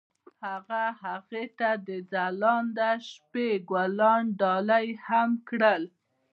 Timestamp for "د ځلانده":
1.87-2.89